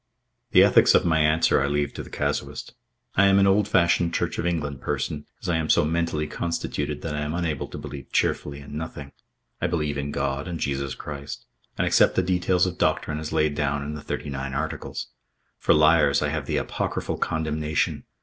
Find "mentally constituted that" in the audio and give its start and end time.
5.85-7.15